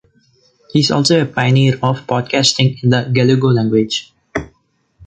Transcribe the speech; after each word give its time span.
He 0.71 0.79
is 0.79 0.89
also 0.89 1.21
a 1.21 1.27
pioneer 1.27 1.75
of 1.83 2.07
podcasting 2.07 2.81
in 2.81 2.89
the 2.89 3.03
Galego 3.03 3.53
language. 3.53 4.11